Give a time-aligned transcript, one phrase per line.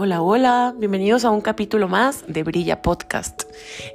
[0.00, 3.42] Hola, hola, bienvenidos a un capítulo más de Brilla Podcast.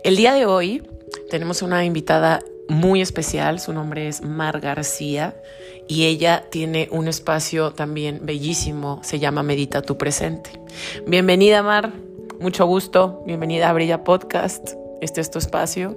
[0.04, 0.84] El día de hoy
[1.30, 5.34] tenemos una invitada muy especial, su nombre es Mar García
[5.88, 10.50] y ella tiene un espacio también bellísimo, se llama Medita tu presente.
[11.08, 11.94] Bienvenida Mar,
[12.38, 15.96] mucho gusto, bienvenida a Brilla Podcast, este es tu espacio.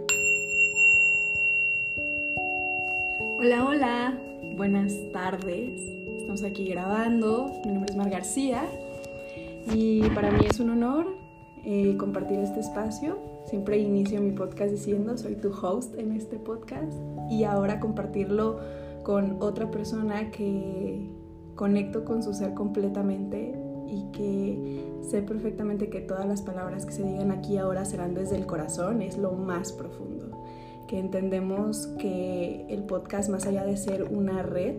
[3.40, 4.14] Hola, hola,
[4.54, 5.80] buenas tardes,
[6.20, 8.62] estamos aquí grabando, mi nombre es Mar García
[9.72, 11.06] y para mí es un honor
[11.64, 13.18] eh, compartir este espacio.
[13.46, 16.92] Siempre inicio mi podcast diciendo, soy tu host en este podcast
[17.30, 18.60] y ahora compartirlo
[19.02, 21.10] con otra persona que
[21.54, 23.54] conecto con su ser completamente
[23.88, 28.36] y que sé perfectamente que todas las palabras que se digan aquí ahora serán desde
[28.36, 30.30] el corazón, es lo más profundo.
[30.88, 34.76] Que entendemos que el podcast, más allá de ser una red,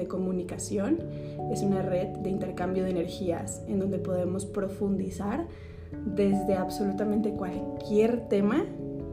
[0.00, 0.98] de comunicación,
[1.52, 5.46] es una red de intercambio de energías en donde podemos profundizar
[6.04, 8.64] desde absolutamente cualquier tema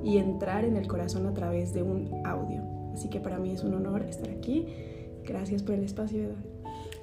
[0.04, 2.62] y entrar en el corazón a través de un audio.
[2.94, 4.68] Así que para mí es un honor estar aquí.
[5.24, 6.36] Gracias por el espacio, Eda.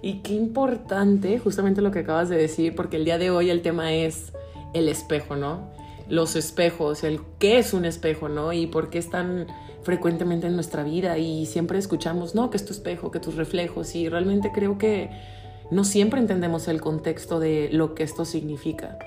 [0.02, 3.62] Y qué importante justamente lo que acabas de decir, porque el día de hoy el
[3.62, 4.32] tema es
[4.72, 5.68] el espejo, ¿no?
[6.10, 8.52] Los espejos, el qué es un espejo, ¿no?
[8.52, 9.46] Y por qué están
[9.82, 13.94] frecuentemente en nuestra vida y siempre escuchamos, no, que es tu espejo, que tus reflejos
[13.94, 15.10] y realmente creo que
[15.70, 18.98] no siempre entendemos el contexto de lo que esto significa.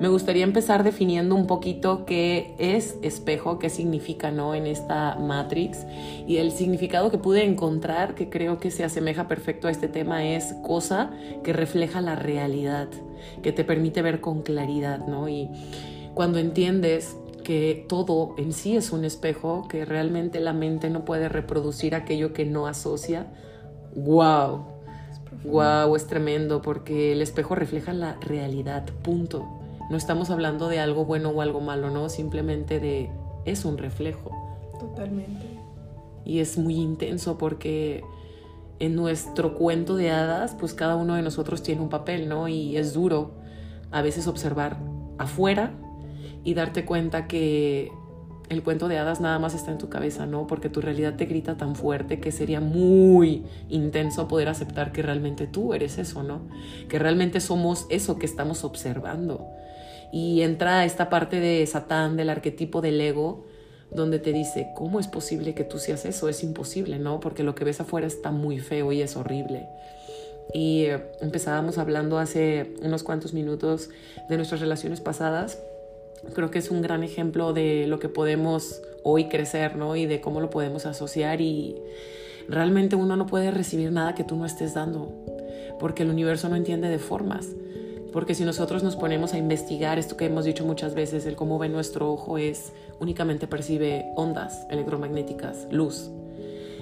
[0.00, 4.54] Me gustaría empezar definiendo un poquito qué es espejo, qué significa ¿no?
[4.54, 5.86] en esta Matrix.
[6.26, 10.26] Y el significado que pude encontrar, que creo que se asemeja perfecto a este tema,
[10.26, 11.12] es cosa
[11.42, 12.88] que refleja la realidad,
[13.42, 15.06] que te permite ver con claridad.
[15.06, 15.30] ¿no?
[15.30, 15.48] Y
[16.16, 17.14] cuando entiendes
[17.44, 22.32] que todo en sí es un espejo, que realmente la mente no puede reproducir aquello
[22.32, 23.26] que no asocia.
[23.94, 24.64] ¡Wow!
[25.44, 25.94] ¡Wow!
[25.94, 29.46] Es tremendo porque el espejo refleja la realidad, punto.
[29.90, 33.10] No estamos hablando de algo bueno o algo malo, no, simplemente de
[33.44, 34.30] es un reflejo.
[34.80, 35.46] Totalmente.
[36.24, 38.02] Y es muy intenso porque
[38.78, 42.48] en nuestro cuento de hadas, pues cada uno de nosotros tiene un papel, ¿no?
[42.48, 43.32] Y es duro
[43.90, 44.78] a veces observar
[45.18, 45.74] afuera
[46.46, 47.90] y darte cuenta que
[48.48, 50.46] el cuento de hadas nada más está en tu cabeza, ¿no?
[50.46, 55.48] Porque tu realidad te grita tan fuerte que sería muy intenso poder aceptar que realmente
[55.48, 56.42] tú eres eso, ¿no?
[56.88, 59.44] Que realmente somos eso que estamos observando.
[60.12, 63.44] Y entra esta parte de Satán, del arquetipo del ego,
[63.90, 66.28] donde te dice, ¿cómo es posible que tú seas eso?
[66.28, 67.18] Es imposible, ¿no?
[67.18, 69.66] Porque lo que ves afuera está muy feo y es horrible.
[70.54, 73.90] Y eh, empezábamos hablando hace unos cuantos minutos
[74.28, 75.58] de nuestras relaciones pasadas
[76.34, 79.96] creo que es un gran ejemplo de lo que podemos hoy crecer, ¿no?
[79.96, 81.76] Y de cómo lo podemos asociar y
[82.48, 85.12] realmente uno no puede recibir nada que tú no estés dando,
[85.78, 87.48] porque el universo no entiende de formas.
[88.12, 91.58] Porque si nosotros nos ponemos a investigar esto que hemos dicho muchas veces, el cómo
[91.58, 96.10] ve nuestro ojo es únicamente percibe ondas electromagnéticas, luz.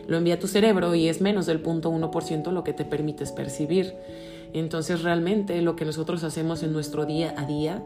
[0.07, 3.95] Lo envía a tu cerebro y es menos del 0.1% lo que te permites percibir.
[4.53, 7.83] Entonces realmente lo que nosotros hacemos en nuestro día a día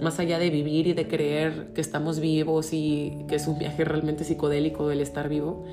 [0.00, 3.84] más allá de vivir y de creer que estamos vivos y que es un viaje
[3.84, 5.64] realmente psicodélico el estar vivo,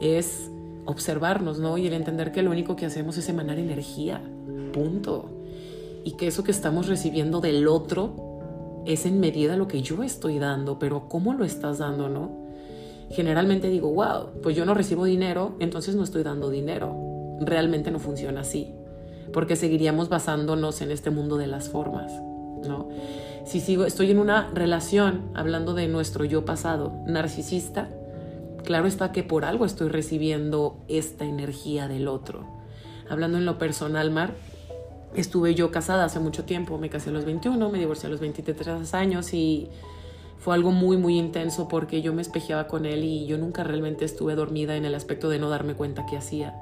[0.00, 0.50] es
[0.86, 1.78] observarnos, ¿no?
[1.78, 4.22] Y el entender que lo único que hacemos es emanar energía,
[4.72, 5.30] punto.
[6.04, 10.38] Y que eso que estamos recibiendo del otro es en medida lo que yo estoy
[10.38, 12.44] dando, pero ¿cómo lo estás dando, no?
[13.10, 16.94] Generalmente digo, wow, pues yo no recibo dinero, entonces no estoy dando dinero.
[17.40, 18.74] Realmente no funciona así,
[19.32, 22.12] porque seguiríamos basándonos en este mundo de las formas,
[22.66, 22.88] ¿no?
[23.44, 27.90] si sigo, estoy en una relación, hablando de nuestro yo pasado, narcisista,
[28.64, 32.46] claro está que por algo estoy recibiendo esta energía del otro.
[33.08, 34.34] Hablando en lo personal, Mar,
[35.14, 38.20] estuve yo casada hace mucho tiempo, me casé a los 21, me divorcié a los
[38.20, 39.68] 23 años y
[40.38, 44.06] fue algo muy, muy intenso porque yo me espejeaba con él y yo nunca realmente
[44.06, 46.54] estuve dormida en el aspecto de no darme cuenta qué hacía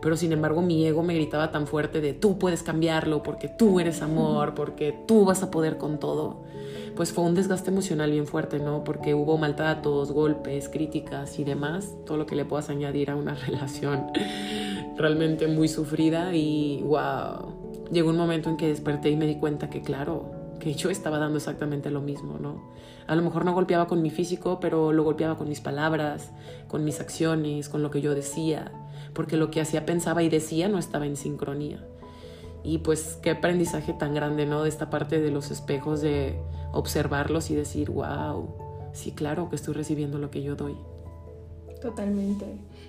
[0.00, 3.80] pero sin embargo mi ego me gritaba tan fuerte de tú puedes cambiarlo porque tú
[3.80, 6.42] eres amor, porque tú vas a poder con todo.
[6.94, 8.82] Pues fue un desgaste emocional bien fuerte, ¿no?
[8.82, 13.34] Porque hubo maltratos, golpes, críticas y demás, todo lo que le puedas añadir a una
[13.46, 14.06] relación
[14.96, 19.70] realmente muy sufrida y wow, llegó un momento en que desperté y me di cuenta
[19.70, 22.72] que claro, que yo estaba dando exactamente lo mismo, ¿no?
[23.06, 26.32] A lo mejor no golpeaba con mi físico, pero lo golpeaba con mis palabras,
[26.66, 28.72] con mis acciones, con lo que yo decía
[29.14, 31.84] porque lo que hacía, pensaba y decía no estaba en sincronía.
[32.64, 34.62] Y pues qué aprendizaje tan grande, ¿no?
[34.62, 36.38] De esta parte de los espejos, de
[36.72, 38.54] observarlos y decir, wow,
[38.92, 40.76] sí, claro que estoy recibiendo lo que yo doy.
[41.80, 42.46] Totalmente.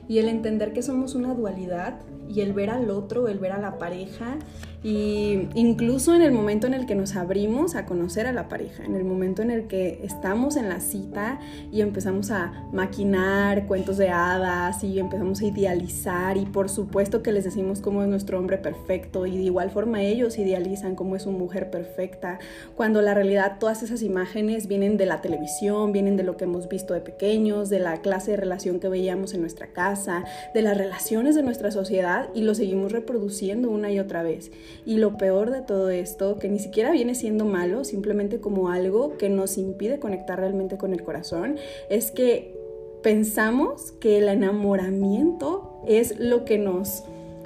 [0.08, 3.60] Y el entender que somos una dualidad y el ver al otro, el ver a
[3.60, 4.38] la pareja,
[4.82, 8.86] Y incluso en el momento en el que nos abrimos a conocer a la pareja,
[8.86, 11.40] en el momento en el que estamos en la cita
[11.70, 17.34] y empezamos a maquinar cuentos de hadas y empezamos a idealizar y por supuesto que
[17.34, 21.24] les decimos cómo es nuestro hombre perfecto y de igual forma ellos idealizan cómo es
[21.24, 22.40] su mujer perfecta,
[22.78, 26.70] cuando la realidad todas esas imágenes vienen de la televisión, vienen de lo que hemos
[26.70, 30.24] visto de pequeños, de la clase de relación que veíamos en nuestra casa,
[30.54, 34.52] de las relaciones de nuestra sociedad y lo seguimos reproduciendo una y otra vez.
[34.86, 39.18] Y lo peor de todo esto, que ni siquiera viene siendo malo, simplemente como algo
[39.18, 41.58] que nos impide conectar realmente con el corazón,
[41.90, 42.58] es que
[43.02, 47.04] pensamos que el enamoramiento es lo que nos,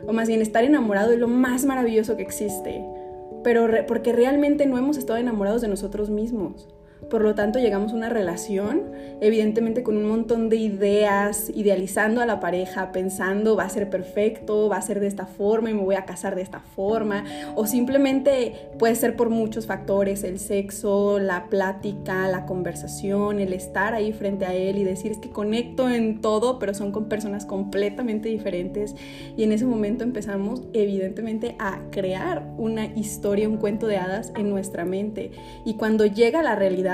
[0.08, 2.84] o más bien estar enamorado es lo más maravilloso que existe,
[3.44, 6.73] pero porque realmente no hemos estado enamorados de nosotros mismos.
[7.10, 8.84] Por lo tanto, llegamos a una relación,
[9.22, 14.70] evidentemente con un montón de ideas, idealizando a la pareja, pensando va a ser perfecto,
[14.70, 17.24] va a ser de esta forma y me voy a casar de esta forma.
[17.56, 23.94] O simplemente puede ser por muchos factores, el sexo, la plática, la conversación, el estar
[23.94, 27.46] ahí frente a él y decir es que conecto en todo, pero son con personas
[27.46, 28.96] completamente diferentes.
[29.38, 34.50] Y en ese momento empezamos evidentemente a crear una historia, un cuento de hadas en
[34.50, 35.32] nuestra mente.
[35.66, 36.93] Y cuando llega la realidad,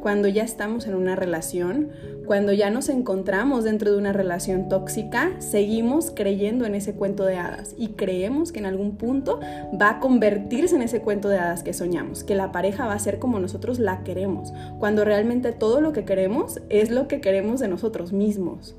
[0.00, 1.90] cuando ya estamos en una relación,
[2.26, 7.36] cuando ya nos encontramos dentro de una relación tóxica, seguimos creyendo en ese cuento de
[7.36, 9.40] hadas y creemos que en algún punto
[9.80, 12.98] va a convertirse en ese cuento de hadas que soñamos, que la pareja va a
[12.98, 17.60] ser como nosotros la queremos, cuando realmente todo lo que queremos es lo que queremos
[17.60, 18.76] de nosotros mismos.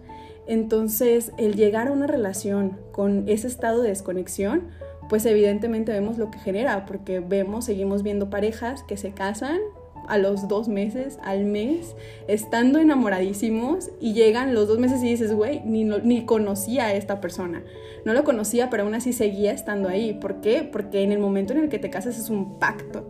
[0.48, 4.63] Entonces, el llegar a una relación con ese estado de desconexión,
[5.07, 9.60] pues evidentemente vemos lo que genera, porque vemos, seguimos viendo parejas que se casan
[10.09, 11.95] a los dos meses, al mes,
[12.27, 17.21] estando enamoradísimos y llegan los dos meses y dices, güey, ni, ni conocía a esta
[17.21, 17.63] persona.
[18.06, 20.13] No lo conocía, pero aún así seguía estando ahí.
[20.13, 20.67] ¿Por qué?
[20.69, 23.06] Porque en el momento en el que te casas es un pacto.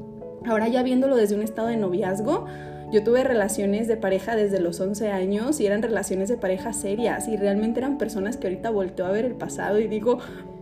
[0.46, 2.46] Ahora ya viéndolo desde un estado de noviazgo,
[2.92, 7.28] yo tuve relaciones de pareja desde los 11 años y eran relaciones de pareja serias
[7.28, 10.18] y realmente eran personas que ahorita volteo a ver el pasado y digo,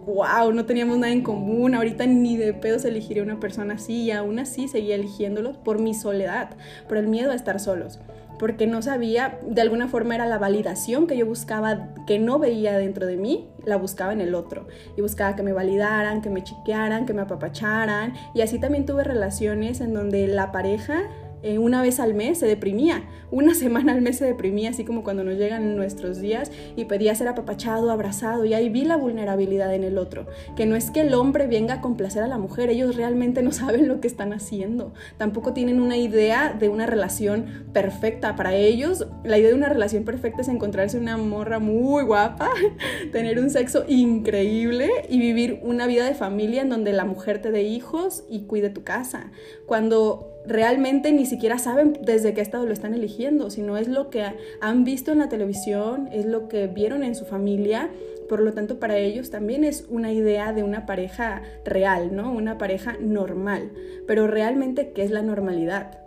[0.07, 4.11] wow, no teníamos nada en común, ahorita ni de pedos elegiría una persona así y
[4.11, 6.51] aún así seguía eligiéndolos por mi soledad,
[6.87, 7.99] por el miedo a estar solos
[8.37, 12.77] porque no sabía, de alguna forma era la validación que yo buscaba, que no veía
[12.77, 14.67] dentro de mí, la buscaba en el otro.
[14.95, 18.13] Y buscaba que me validaran, que me chiquearan, que me apapacharan.
[18.33, 21.03] Y así también tuve relaciones en donde la pareja
[21.47, 25.03] eh, una vez al mes se deprimía, una semana al mes se deprimía, así como
[25.03, 29.73] cuando nos llegan nuestros días y pedía ser apapachado, abrazado, y ahí vi la vulnerabilidad
[29.73, 32.69] en el otro, que no es que el hombre venga a complacer a la mujer,
[32.69, 37.67] ellos realmente no saben lo que están haciendo, tampoco tienen una idea de una relación
[37.73, 39.07] perfecta, para ellos.
[39.23, 42.49] La idea de una relación perfecta es encontrarse una morra muy guapa,
[43.11, 47.51] tener un sexo increíble y vivir una vida de familia en donde la mujer te
[47.51, 49.31] dé hijos y cuide tu casa,
[49.65, 54.23] cuando realmente ni siquiera saben desde qué estado lo están eligiendo, sino es lo que
[54.61, 57.89] han visto en la televisión, es lo que vieron en su familia.
[58.29, 62.31] Por lo tanto, para ellos también es una idea de una pareja real, ¿no?
[62.31, 63.71] Una pareja normal.
[64.05, 66.06] Pero realmente, ¿qué es la normalidad?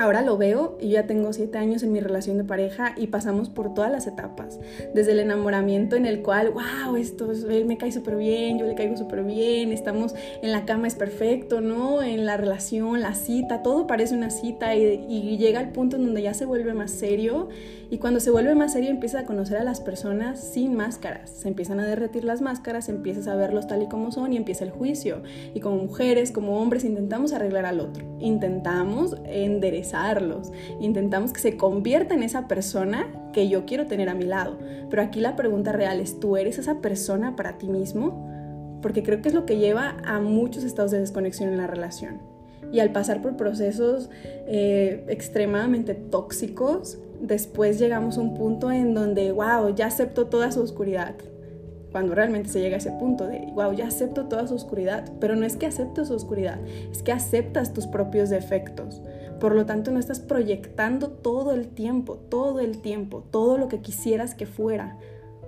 [0.00, 3.50] Ahora lo veo y ya tengo siete años en mi relación de pareja y pasamos
[3.50, 4.58] por todas las etapas.
[4.94, 8.74] Desde el enamoramiento en el cual, wow, esto, él me cae súper bien, yo le
[8.74, 12.02] caigo súper bien, estamos en la cama, es perfecto, ¿no?
[12.02, 16.06] En la relación, la cita, todo parece una cita y, y llega el punto en
[16.06, 17.50] donde ya se vuelve más serio
[17.90, 21.28] y cuando se vuelve más serio empiezas a conocer a las personas sin máscaras.
[21.28, 24.64] Se empiezan a derretir las máscaras, empiezas a verlos tal y como son y empieza
[24.64, 25.24] el juicio.
[25.54, 28.04] Y como mujeres, como hombres, intentamos arreglar al otro.
[28.20, 29.16] Intentamos
[30.80, 34.58] Intentamos que se convierta en esa persona que yo quiero tener a mi lado.
[34.88, 38.28] Pero aquí la pregunta real es, ¿tú eres esa persona para ti mismo?
[38.82, 42.18] Porque creo que es lo que lleva a muchos estados de desconexión en la relación.
[42.72, 44.10] Y al pasar por procesos
[44.46, 50.60] eh, extremadamente tóxicos, después llegamos a un punto en donde, wow, ya acepto toda su
[50.60, 51.14] oscuridad.
[51.90, 55.10] Cuando realmente se llega a ese punto de, wow, ya acepto toda su oscuridad.
[55.20, 56.58] Pero no es que aceptes su oscuridad,
[56.90, 59.02] es que aceptas tus propios defectos.
[59.40, 63.80] Por lo tanto, no estás proyectando todo el tiempo, todo el tiempo, todo lo que
[63.80, 64.98] quisieras que fuera.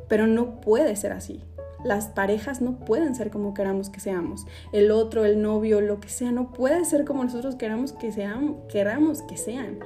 [0.09, 1.41] Pero no puede ser así.
[1.85, 4.47] Las parejas no pueden ser como queramos que seamos.
[4.73, 8.57] El otro, el novio, lo que sea, no puede ser como nosotros queramos que sean,
[8.69, 9.81] queramos que sean.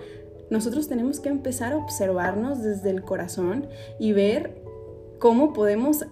[0.51, 3.67] Nosotros tenemos que empezar a observarnos desde el corazón
[3.99, 4.63] y ver
[5.19, 6.05] cómo podemos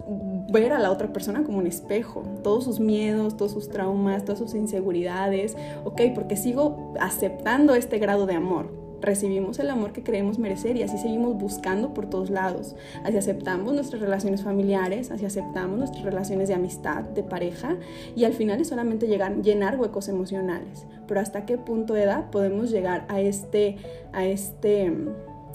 [0.49, 4.39] ver a la otra persona como un espejo, todos sus miedos, todos sus traumas, todas
[4.39, 8.69] sus inseguridades, ok, porque sigo aceptando este grado de amor,
[9.05, 12.75] recibimos el amor que creemos merecer y así seguimos buscando por todos lados.
[13.03, 17.77] Así aceptamos nuestras relaciones familiares, así aceptamos nuestras relaciones de amistad, de pareja
[18.15, 20.85] y al final es solamente llegar, llenar huecos emocionales.
[21.07, 23.77] Pero hasta qué punto de edad podemos llegar a este,
[24.11, 25.09] a este mm,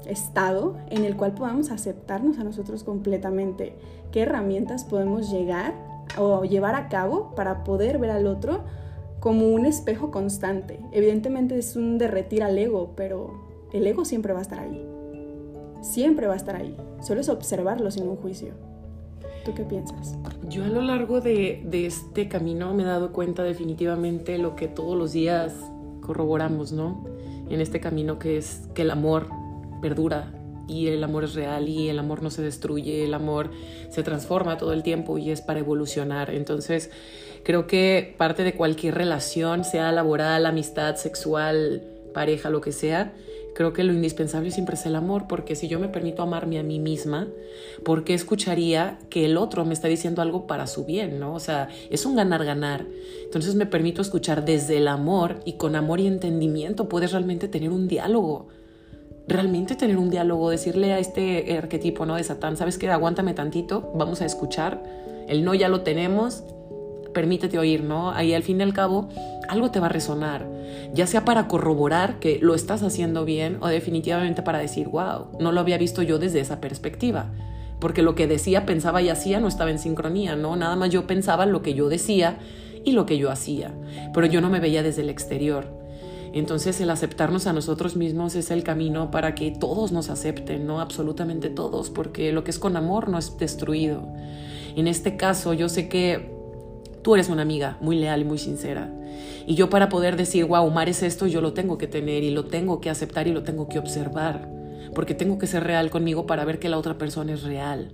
[0.07, 3.75] estado en el cual podamos aceptarnos a nosotros completamente.
[4.13, 5.75] ¿Qué herramientas podemos llegar
[6.19, 8.65] o llevar a cabo para poder ver al otro
[9.21, 10.81] como un espejo constante.
[10.93, 14.83] Evidentemente es un derretir al ego, pero el ego siempre va a estar ahí.
[15.83, 16.75] Siempre va a estar ahí.
[17.03, 18.55] Solo es observarlo sin un juicio.
[19.45, 20.17] ¿Tú qué piensas?
[20.49, 24.69] Yo a lo largo de, de este camino me he dado cuenta definitivamente lo que
[24.69, 25.55] todos los días
[26.01, 27.05] corroboramos, ¿no?
[27.49, 29.29] En este camino que es que el amor
[29.81, 30.33] perdura
[30.71, 33.51] y el amor es real y el amor no se destruye, el amor
[33.91, 36.31] se transforma todo el tiempo y es para evolucionar.
[36.31, 36.91] Entonces,
[37.43, 41.83] creo que parte de cualquier relación, sea laboral, amistad, sexual,
[42.15, 43.13] pareja, lo que sea,
[43.55, 46.63] creo que lo indispensable siempre es el amor, porque si yo me permito amarme a
[46.63, 47.27] mí misma,
[47.85, 51.35] ¿por qué escucharía que el otro me está diciendo algo para su bien, no?
[51.35, 52.87] O sea, es un ganar-ganar.
[53.25, 57.71] Entonces me permito escuchar desde el amor y con amor y entendimiento puedes realmente tener
[57.71, 58.49] un diálogo
[59.31, 62.17] realmente tener un diálogo, decirle a este arquetipo, ¿no?
[62.17, 62.91] De Satán, ¿sabes qué?
[62.91, 64.83] Aguántame tantito, vamos a escuchar.
[65.29, 66.45] El no ya lo tenemos,
[67.15, 68.11] permítete oír, ¿no?
[68.11, 69.09] Ahí al fin y al cabo
[69.49, 70.47] algo te va a resonar,
[70.95, 75.51] ya sea para corroborar que lo estás haciendo bien o definitivamente para decir, wow, no
[75.51, 77.33] lo había visto yo desde esa perspectiva,
[77.81, 80.55] porque lo que decía, pensaba y hacía no estaba en sincronía, ¿no?
[80.57, 82.39] Nada más yo pensaba lo que yo decía
[82.85, 83.75] y lo que yo hacía,
[84.15, 85.67] pero yo no me veía desde el exterior.
[86.33, 90.81] Entonces el aceptarnos a nosotros mismos es el camino para que todos nos acepten, no
[90.81, 94.09] absolutamente todos, porque lo que es con amor no es destruido.
[94.77, 96.31] En este caso yo sé que
[97.03, 98.93] tú eres una amiga muy leal y muy sincera.
[99.47, 102.31] Y yo para poder decir, wow, Mar es esto, yo lo tengo que tener y
[102.31, 104.49] lo tengo que aceptar y lo tengo que observar,
[104.95, 107.93] porque tengo que ser real conmigo para ver que la otra persona es real.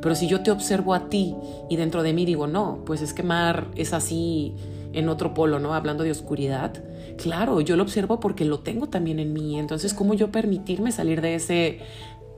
[0.00, 1.34] Pero si yo te observo a ti
[1.68, 4.54] y dentro de mí digo, no, pues es que Mar es así
[4.92, 5.74] en otro polo, ¿no?
[5.74, 6.72] Hablando de oscuridad.
[7.16, 9.58] Claro, yo lo observo porque lo tengo también en mí.
[9.58, 11.80] Entonces, ¿cómo yo permitirme salir de ese,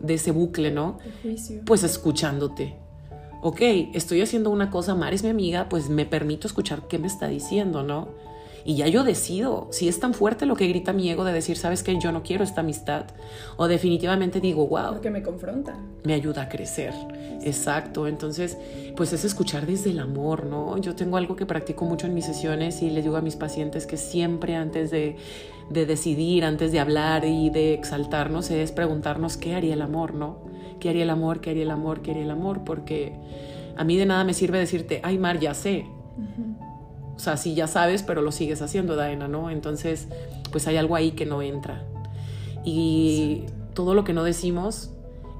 [0.00, 0.98] de ese bucle, ¿no?
[1.64, 2.76] Pues escuchándote.
[3.40, 3.60] Ok,
[3.94, 7.28] estoy haciendo una cosa, Mar es mi amiga, pues me permito escuchar qué me está
[7.28, 8.08] diciendo, ¿no?
[8.68, 11.56] Y ya yo decido si es tan fuerte lo que grita mi ego de decir,
[11.56, 13.06] sabes que yo no quiero esta amistad.
[13.56, 14.90] O definitivamente digo, wow.
[14.90, 15.74] Porque me confronta.
[16.04, 16.92] Me ayuda a crecer.
[17.42, 18.06] Exacto.
[18.06, 18.58] Entonces,
[18.94, 20.76] pues es escuchar desde el amor, ¿no?
[20.76, 23.86] Yo tengo algo que practico mucho en mis sesiones y les digo a mis pacientes
[23.86, 25.16] que siempre antes de,
[25.70, 30.40] de decidir, antes de hablar y de exaltarnos, es preguntarnos qué haría el amor, ¿no?
[30.78, 31.40] ¿Qué haría el amor?
[31.40, 32.02] ¿Qué haría el amor?
[32.02, 32.64] ¿Qué haría el amor?
[32.64, 33.14] Porque
[33.78, 35.86] a mí de nada me sirve decirte, ay, Mar, ya sé.
[37.18, 39.50] O sea, sí ya sabes, pero lo sigues haciendo, Daena, ¿no?
[39.50, 40.06] Entonces,
[40.52, 41.84] pues hay algo ahí que no entra.
[42.64, 43.42] Y
[43.74, 44.90] todo lo que no decimos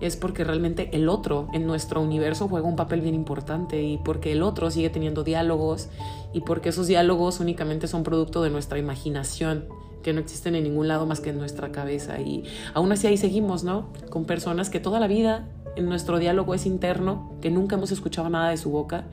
[0.00, 4.32] es porque realmente el otro en nuestro universo juega un papel bien importante y porque
[4.32, 5.88] el otro sigue teniendo diálogos
[6.32, 9.66] y porque esos diálogos únicamente son producto de nuestra imaginación
[10.08, 13.18] que no existen en ningún lado más que en nuestra cabeza y aún así ahí
[13.18, 13.92] seguimos, ¿no?
[14.08, 15.46] Con personas que toda la vida
[15.76, 19.04] en nuestro diálogo es interno, que nunca hemos escuchado nada de su boca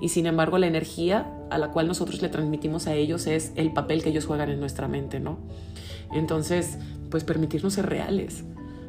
[0.00, 3.72] y sin embargo la energía a la cual nosotros le transmitimos a ellos es el
[3.72, 5.38] papel que ellos juegan en nuestra mente, ¿no?
[6.12, 6.78] Entonces,
[7.10, 8.44] pues permitirnos ser reales.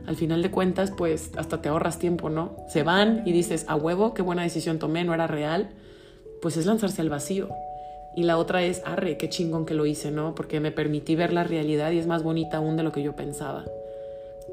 [0.05, 2.55] Al final de cuentas, pues hasta te ahorras tiempo, ¿no?
[2.69, 5.71] Se van y dices, a huevo, qué buena decisión tomé, no era real.
[6.39, 7.49] Pues es lanzarse al vacío.
[8.17, 10.33] Y la otra es, arre, qué chingón que lo hice, ¿no?
[10.33, 13.15] Porque me permití ver la realidad y es más bonita aún de lo que yo
[13.15, 13.63] pensaba.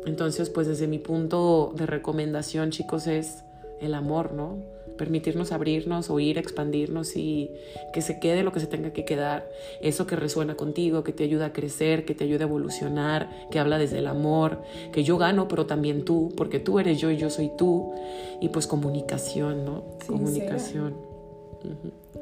[0.05, 3.43] Entonces, pues desde mi punto de recomendación, chicos, es
[3.81, 4.59] el amor, ¿no?
[4.99, 7.53] Permitirnos abrirnos, oír, expandirnos y
[7.95, 9.49] que se quede lo que se tenga que quedar.
[9.81, 13.61] Eso que resuena contigo, que te ayuda a crecer, que te ayuda a evolucionar, que
[13.61, 14.61] habla desde el amor,
[14.93, 17.95] que yo gano, pero también tú, porque tú eres yo y yo soy tú.
[18.43, 19.85] Y pues comunicación, ¿no?
[20.07, 20.97] Comunicación.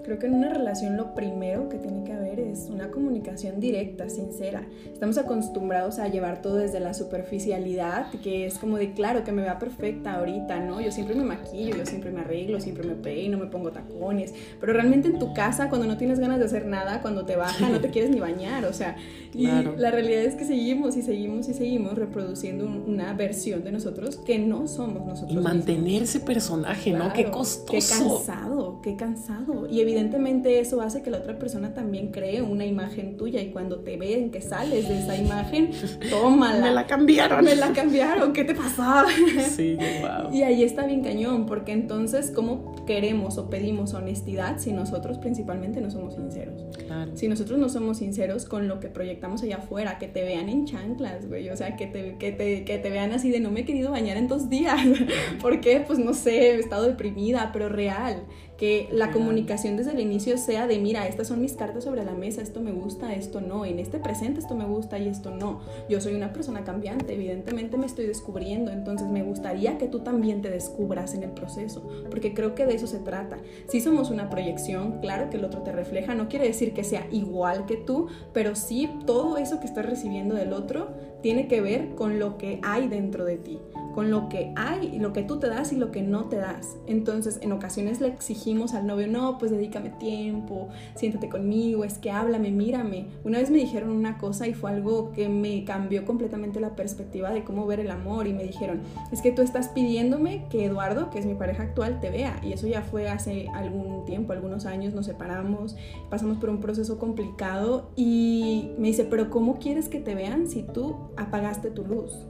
[0.05, 4.09] Creo que en una relación lo primero que tiene que haber es una comunicación directa,
[4.09, 4.67] sincera.
[4.93, 9.43] Estamos acostumbrados a llevar todo desde la superficialidad, que es como de, claro, que me
[9.43, 10.81] vea perfecta ahorita, ¿no?
[10.81, 14.73] Yo siempre me maquillo, yo siempre me arreglo, siempre me peino, me pongo tacones, pero
[14.73, 17.81] realmente en tu casa, cuando no tienes ganas de hacer nada, cuando te baja, no
[17.81, 18.97] te quieres ni bañar, o sea,
[19.35, 24.17] y la realidad es que seguimos y seguimos y seguimos reproduciendo una versión de nosotros
[24.17, 25.33] que no somos nosotros.
[25.33, 27.13] Y mantener ese personaje, ¿no?
[27.13, 27.67] Qué costoso.
[27.71, 29.69] Qué cansado, qué cansado.
[29.69, 33.81] Y evidentemente eso hace que la otra persona también cree una imagen tuya y cuando
[33.81, 35.71] te ven que sales de esa imagen,
[36.11, 36.67] tómala.
[36.67, 37.45] Me la cambiaron.
[37.45, 39.07] Me la cambiaron, ¿qué te pasaba?
[39.53, 40.33] Sí, wow.
[40.33, 45.81] Y ahí está bien cañón, porque entonces, ¿cómo queremos o pedimos honestidad si nosotros principalmente
[45.81, 46.63] no somos sinceros?
[46.87, 47.11] Claro.
[47.15, 50.65] Si nosotros no somos sinceros con lo que proyectamos allá afuera, que te vean en
[50.65, 53.61] chanclas, güey, o sea, que te, que te, que te vean así de no me
[53.61, 54.81] he querido bañar en dos días,
[55.41, 55.81] ¿por qué?
[55.87, 58.25] Pues no sé, he estado deprimida, pero real
[58.57, 62.13] que la comunicación desde el inicio sea de, mira, estas son mis cartas sobre la
[62.13, 65.61] mesa, esto me gusta, esto no, en este presente esto me gusta y esto no.
[65.89, 70.43] Yo soy una persona cambiante, evidentemente me estoy descubriendo, entonces me gustaría que tú también
[70.43, 73.39] te descubras en el proceso, porque creo que de eso se trata.
[73.69, 77.07] Si somos una proyección, claro que el otro te refleja, no quiere decir que sea
[77.11, 80.91] igual que tú, pero sí todo eso que estás recibiendo del otro
[81.23, 83.59] tiene que ver con lo que hay dentro de ti
[83.93, 86.37] con lo que hay y lo que tú te das y lo que no te
[86.37, 86.77] das.
[86.87, 92.11] Entonces, en ocasiones le exigimos al novio, no, pues dedícame tiempo, siéntate conmigo, es que
[92.11, 93.07] háblame, mírame.
[93.25, 97.31] Una vez me dijeron una cosa y fue algo que me cambió completamente la perspectiva
[97.31, 98.81] de cómo ver el amor y me dijeron,
[99.13, 102.41] es que tú estás pidiéndome que Eduardo, que es mi pareja actual, te vea.
[102.43, 105.77] Y eso ya fue hace algún tiempo, algunos años, nos separamos,
[106.11, 110.63] pasamos por un proceso complicado y me dice, pero ¿cómo quieres que te vean si
[110.63, 112.27] tú apagaste tu luz?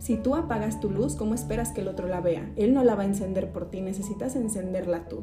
[0.00, 2.50] Si tú apagas tu luz, ¿cómo esperas que el otro la vea?
[2.56, 5.22] Él no la va a encender por ti, necesitas encenderla tú.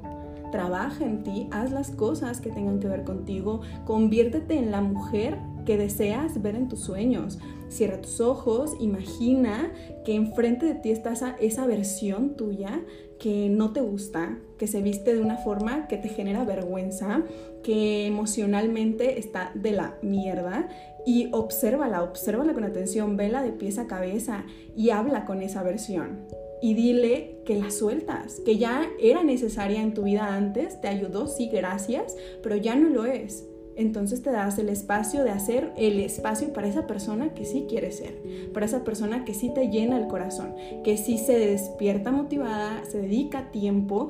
[0.51, 5.37] Trabaja en ti, haz las cosas que tengan que ver contigo, conviértete en la mujer
[5.65, 7.39] que deseas ver en tus sueños.
[7.67, 9.73] Cierra tus ojos, imagina
[10.05, 12.81] que enfrente de ti está esa, esa versión tuya
[13.19, 17.23] que no te gusta, que se viste de una forma que te genera vergüenza,
[17.63, 20.69] que emocionalmente está de la mierda
[21.05, 26.25] y obsérvala, obsérvala con atención, vela de pies a cabeza y habla con esa versión.
[26.61, 31.27] Y dile que la sueltas, que ya era necesaria en tu vida antes, te ayudó,
[31.27, 33.45] sí, gracias, pero ya no lo es.
[33.77, 37.91] Entonces te das el espacio de hacer el espacio para esa persona que sí quiere
[37.91, 38.19] ser,
[38.51, 42.99] para esa persona que sí te llena el corazón, que sí se despierta motivada, se
[42.99, 44.09] dedica tiempo,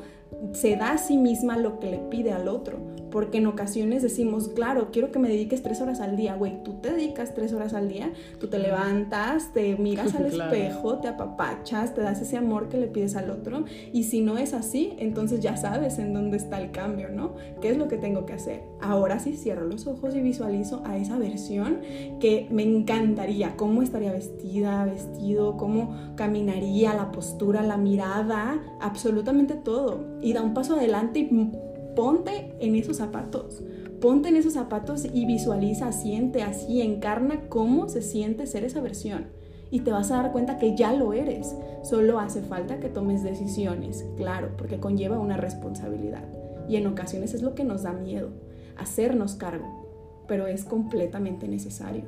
[0.54, 2.78] se da a sí misma lo que le pide al otro.
[3.12, 6.36] Porque en ocasiones decimos, claro, quiero que me dediques tres horas al día.
[6.36, 11.00] Güey, tú te dedicas tres horas al día, tú te levantas, te miras al espejo,
[11.00, 13.64] te apapachas, te das ese amor que le pides al otro.
[13.94, 17.36] Y si no es así, entonces ya sabes en dónde está el cambio, ¿no?
[17.62, 18.62] ¿Qué es lo que tengo que hacer?
[18.82, 21.80] Ahora sí cierro los ojos y visualizo a esa versión
[22.20, 23.56] que me encantaría.
[23.56, 25.56] ¿Cómo estaría vestida, vestido?
[25.56, 26.94] ¿Cómo caminaría?
[26.94, 31.52] La postura, la mirada, absolutamente todo y da un paso adelante y
[31.96, 33.64] ponte en esos zapatos.
[34.02, 39.28] Ponte en esos zapatos y visualiza, siente así, encarna cómo se siente ser esa versión.
[39.72, 41.56] Y te vas a dar cuenta que ya lo eres.
[41.84, 46.24] Solo hace falta que tomes decisiones, claro, porque conlleva una responsabilidad.
[46.70, 48.30] Y en ocasiones es lo que nos da miedo,
[48.78, 52.04] hacernos cargo, pero es completamente necesario.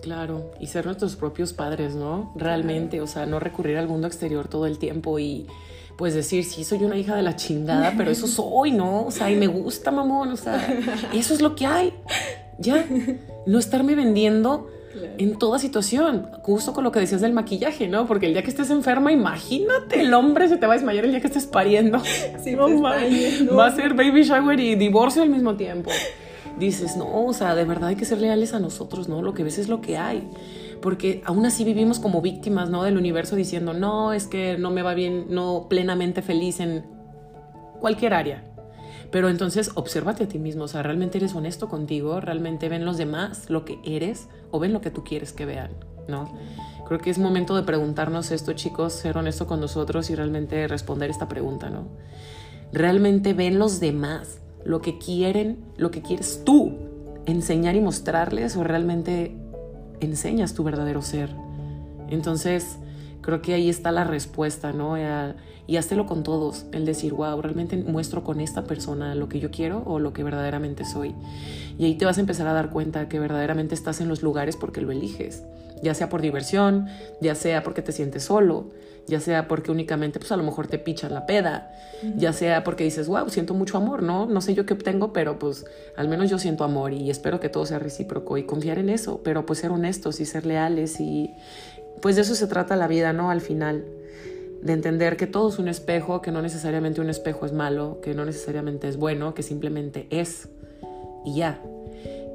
[0.00, 2.32] Claro, y ser nuestros propios padres, ¿no?
[2.34, 5.46] Realmente, o sea, no recurrir al mundo exterior todo el tiempo y
[6.00, 9.04] pues decir, sí, soy una hija de la chingada, pero eso soy, ¿no?
[9.04, 10.56] O sea, y me gusta, mamón, o sea,
[11.12, 11.92] eso es lo que hay.
[12.58, 12.86] Ya,
[13.46, 14.66] no estarme vendiendo
[15.18, 18.06] en toda situación, justo con lo que decías del maquillaje, ¿no?
[18.06, 21.10] Porque el día que estés enferma, imagínate, el hombre se te va a desmayar el
[21.10, 22.00] día que estés pariendo.
[22.42, 25.90] Sí, no, va a ser baby shower y divorcio al mismo tiempo.
[26.60, 29.22] Dices, no, o sea, de verdad hay que ser leales a nosotros, ¿no?
[29.22, 30.28] Lo que ves es lo que hay
[30.80, 32.82] porque aún así vivimos como víctimas, ¿no?
[32.82, 36.84] Del universo diciendo, no, es que no me va bien, no plenamente feliz en
[37.80, 38.44] cualquier área.
[39.10, 42.96] Pero entonces obsérvate a ti mismo, o sea, realmente eres honesto contigo, realmente ven los
[42.96, 45.72] demás lo que eres o ven lo que tú quieres que vean,
[46.08, 46.32] ¿no?
[46.86, 51.10] Creo que es momento de preguntarnos esto, chicos, ser honesto con nosotros y realmente responder
[51.10, 51.88] esta pregunta, ¿no?
[52.72, 56.76] Realmente ven los demás lo que quieren, lo que quieres tú
[57.26, 59.36] enseñar y mostrarles o realmente
[60.00, 61.30] enseñas tu verdadero ser.
[62.08, 62.78] Entonces,
[63.20, 64.96] creo que ahí está la respuesta, ¿no?
[65.66, 69.52] y háztelo con todos, el decir, wow, realmente muestro con esta persona lo que yo
[69.52, 71.14] quiero o lo que verdaderamente soy.
[71.78, 74.56] Y ahí te vas a empezar a dar cuenta que verdaderamente estás en los lugares
[74.56, 75.44] porque lo eliges,
[75.80, 76.88] ya sea por diversión,
[77.20, 78.70] ya sea porque te sientes solo,
[79.10, 81.72] ya sea porque únicamente pues a lo mejor te pichan la peda,
[82.16, 84.26] ya sea porque dices, wow, siento mucho amor, ¿no?
[84.26, 87.48] No sé yo qué obtengo, pero pues al menos yo siento amor y espero que
[87.48, 91.34] todo sea recíproco y confiar en eso, pero pues ser honestos y ser leales y
[92.00, 93.30] pues de eso se trata la vida, ¿no?
[93.30, 93.84] Al final,
[94.62, 98.14] de entender que todo es un espejo, que no necesariamente un espejo es malo, que
[98.14, 100.48] no necesariamente es bueno, que simplemente es
[101.24, 101.60] y ya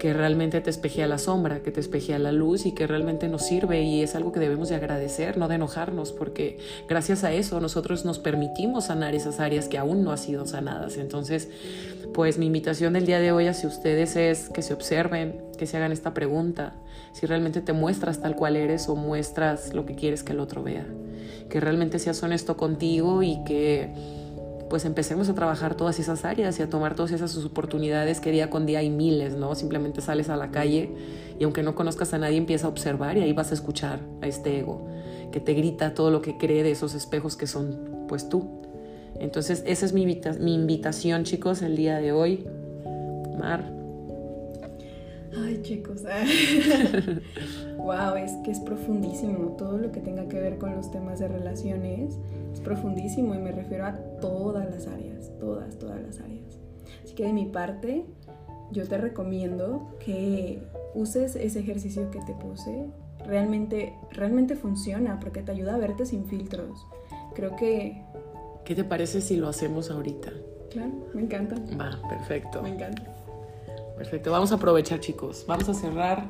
[0.06, 3.42] que realmente te espejea la sombra, que te espejea la luz y que realmente nos
[3.42, 7.60] sirve y es algo que debemos de agradecer, no de enojarnos, porque gracias a eso
[7.60, 10.98] nosotros nos permitimos sanar esas áreas que aún no han sido sanadas.
[10.98, 11.50] Entonces,
[12.14, 15.78] pues mi invitación del día de hoy hacia ustedes es que se observen, que se
[15.78, 16.76] hagan esta pregunta,
[17.12, 20.62] si realmente te muestras tal cual eres o muestras lo que quieres que el otro
[20.62, 20.86] vea,
[21.50, 23.92] que realmente seas honesto contigo y que
[24.70, 28.50] pues empecemos a trabajar todas esas áreas y a tomar todas esas oportunidades que día
[28.50, 29.54] con día hay miles, ¿no?
[29.56, 30.92] Simplemente sales a la calle
[31.40, 34.28] y aunque no conozcas a nadie empieza a observar y ahí vas a escuchar a
[34.28, 34.88] este ego
[35.32, 38.62] que te grita todo lo que cree de esos espejos que son pues tú.
[39.20, 42.48] Entonces esa es mi, mi invitación chicos el día de hoy.
[43.38, 43.85] Mar.
[45.38, 46.04] Ay chicos,
[47.78, 51.28] wow, es que es profundísimo todo lo que tenga que ver con los temas de
[51.28, 52.18] relaciones
[52.56, 56.58] es profundísimo y me refiero a todas las áreas, todas, todas las áreas.
[57.04, 58.06] Así que de mi parte,
[58.72, 60.62] yo te recomiendo que
[60.94, 62.86] uses ese ejercicio que te puse.
[63.26, 66.88] Realmente, realmente funciona porque te ayuda a verte sin filtros.
[67.34, 68.02] Creo que...
[68.64, 70.32] ¿Qué te parece si lo hacemos ahorita?
[70.72, 71.56] Claro, me encanta.
[71.78, 72.62] Va, perfecto.
[72.62, 73.04] Me encanta.
[73.98, 75.46] Perfecto, vamos a aprovechar chicos.
[75.48, 76.26] Vamos a cerrar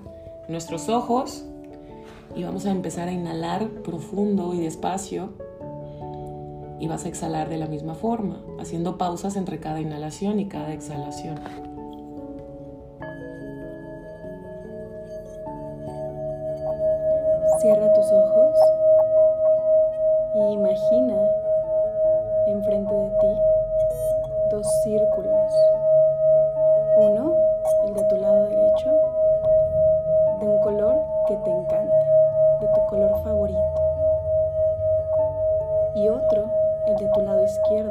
[0.47, 1.43] nuestros ojos
[2.35, 5.33] y vamos a empezar a inhalar profundo y despacio
[6.79, 10.73] y vas a exhalar de la misma forma, haciendo pausas entre cada inhalación y cada
[10.73, 11.39] exhalación.
[17.61, 18.55] Cierra tus ojos
[20.35, 21.15] y imagina
[22.47, 23.55] enfrente de ti
[24.51, 25.24] dos círculos.
[37.45, 37.84] El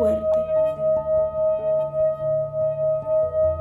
[0.00, 0.40] fuerte.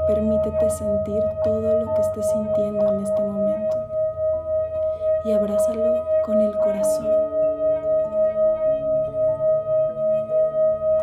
[0.07, 3.77] Permítete sentir todo lo que estés sintiendo en este momento.
[5.25, 7.07] Y abrázalo con el corazón.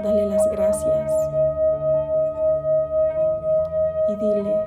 [0.03, 1.13] Dale las gracias.
[4.09, 4.65] Y dile,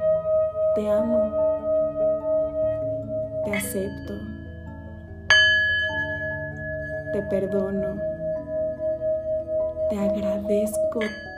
[0.76, 1.32] te amo,
[3.44, 4.14] te acepto
[7.12, 8.00] te perdono,
[9.90, 10.29] te agradezco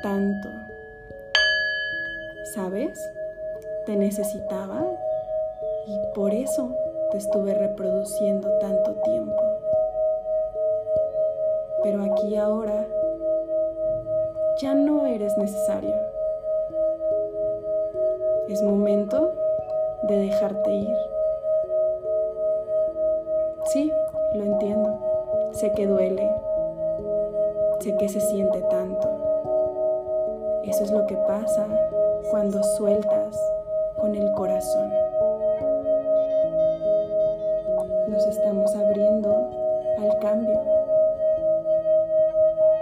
[0.02, 0.48] tanto.
[2.54, 2.98] ¿Sabes?
[3.86, 4.86] Te necesitaba
[5.86, 6.74] y por eso
[7.12, 9.36] te estuve reproduciendo tanto tiempo.
[11.84, 12.86] Pero aquí ahora
[14.62, 15.96] ya no eres necesario.
[18.48, 19.34] Es momento
[20.04, 21.11] de dejarte ir.
[27.82, 29.10] Sé que se siente tanto.
[30.66, 31.66] Eso es lo que pasa
[32.30, 33.36] cuando sueltas
[33.96, 34.94] con el corazón.
[38.08, 39.50] Nos estamos abriendo
[40.00, 40.62] al cambio.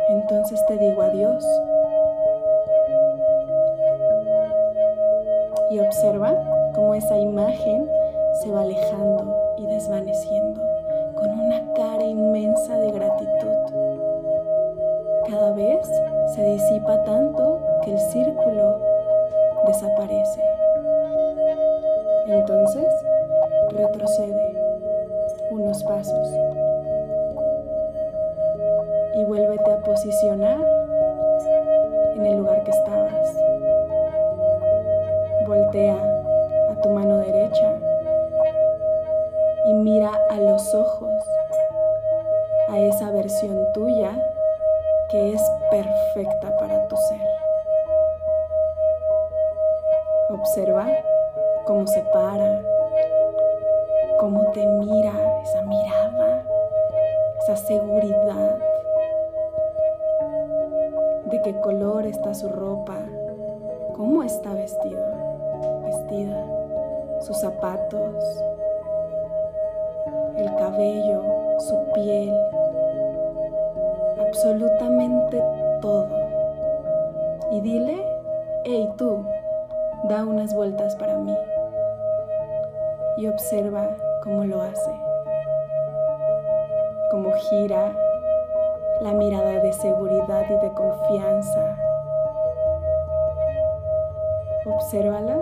[0.10, 1.46] Entonces te digo adiós.
[40.74, 41.12] Ojos
[42.70, 44.12] a esa versión tuya
[45.10, 47.28] que es perfecta para tu ser.
[50.30, 50.88] Observa
[51.66, 52.62] cómo se para,
[54.20, 56.44] cómo te mira, esa mirada,
[57.42, 58.58] esa seguridad,
[61.26, 62.98] de qué color está su ropa,
[63.96, 65.02] cómo está vestido,
[65.84, 66.46] vestida,
[67.22, 68.44] sus zapatos,
[70.60, 71.24] cabello,
[71.58, 72.34] su piel,
[74.19, 75.41] absolutamente
[75.82, 76.10] todo.
[77.52, 78.06] Y dile,
[78.65, 79.26] hey tú,
[80.10, 81.36] da unas vueltas para mí.
[83.15, 84.91] Y observa cómo lo hace,
[87.10, 87.93] cómo gira
[89.02, 91.78] la mirada de seguridad y de confianza.
[94.65, 95.38] Obsérvala,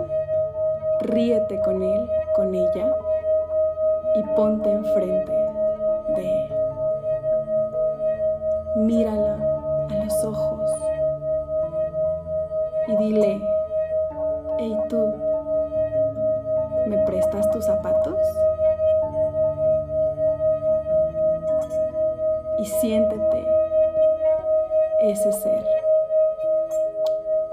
[1.00, 2.94] ríete con él, con ella
[4.18, 5.32] y ponte enfrente
[6.16, 6.48] de.
[8.76, 9.38] Mírala
[9.90, 10.70] a los ojos
[12.88, 13.40] y dile,
[14.58, 15.14] hey tú,
[16.86, 18.16] ¿me prestas tus zapatos?
[22.58, 23.46] Y siéntete
[25.02, 25.64] ese ser.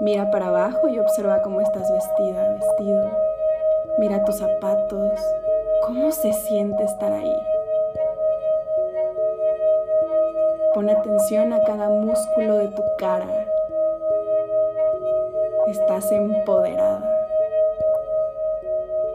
[0.00, 3.10] Mira para abajo y observa cómo estás vestida, vestido.
[3.98, 5.20] Mira tus zapatos,
[5.86, 7.42] cómo se siente estar ahí.
[10.74, 13.46] Pon atención a cada músculo de tu cara.
[15.68, 17.12] Estás empoderada.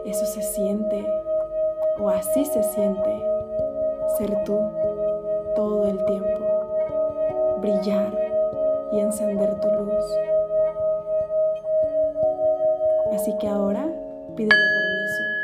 [0.06, 1.06] Eso se siente,
[2.00, 3.22] o así se siente,
[4.18, 4.58] ser tú
[5.54, 6.40] todo el tiempo,
[7.58, 8.10] brillar
[8.92, 10.04] y encender tu luz.
[13.14, 13.86] Así que ahora
[14.34, 15.41] pídele permiso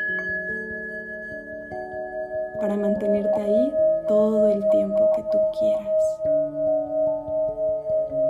[2.61, 3.73] para mantenerte ahí
[4.07, 6.21] todo el tiempo que tú quieras.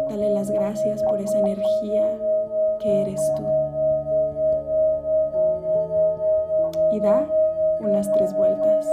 [0.08, 2.16] Dale las gracias por esa energía
[2.80, 3.46] que eres tú.
[6.92, 7.26] Y da
[7.80, 8.86] unas tres vueltas.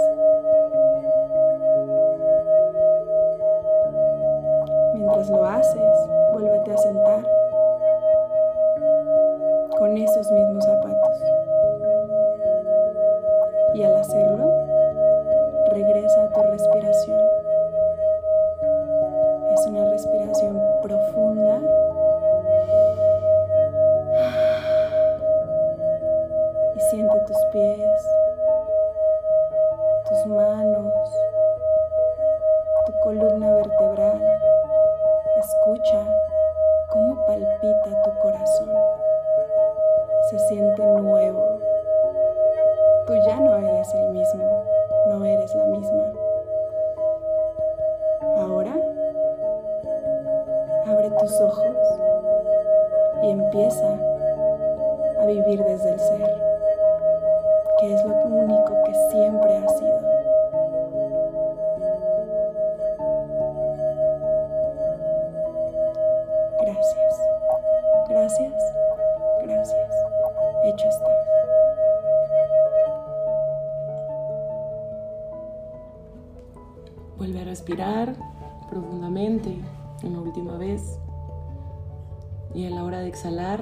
[53.56, 53.95] Y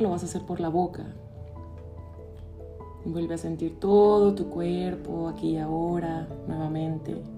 [0.01, 1.05] lo vas a hacer por la boca.
[3.05, 7.34] Vuelve a sentir todo tu cuerpo aquí y ahora nuevamente.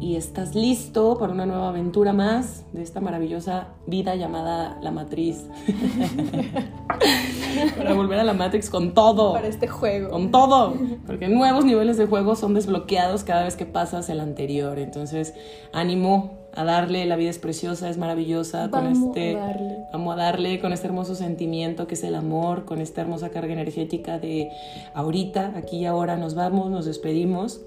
[0.00, 5.44] Y estás listo para una nueva aventura más de esta maravillosa vida llamada la matriz.
[7.76, 9.34] para volver a la Matrix con todo.
[9.34, 10.10] Para este juego.
[10.10, 10.74] Con todo.
[11.06, 14.78] Porque nuevos niveles de juego son desbloqueados cada vez que pasas el anterior.
[14.78, 15.34] Entonces,
[15.72, 17.06] ánimo a darle.
[17.06, 18.68] La vida es preciosa, es maravillosa.
[18.68, 19.76] Vamos con este, a darle.
[19.92, 23.52] Vamos a darle con este hermoso sentimiento que es el amor, con esta hermosa carga
[23.52, 24.50] energética de
[24.94, 27.60] ahorita, aquí y ahora nos vamos, nos despedimos.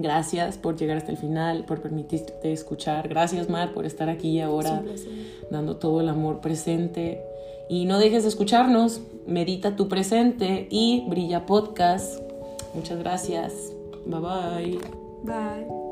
[0.00, 3.08] Gracias por llegar hasta el final, por permitirte escuchar.
[3.08, 4.82] Gracias, Mar, por estar aquí ahora,
[5.50, 7.22] dando todo el amor presente.
[7.68, 12.20] Y no dejes de escucharnos, medita tu presente y brilla podcast.
[12.74, 13.72] Muchas gracias.
[14.06, 14.78] Bye bye.
[15.24, 15.87] Bye.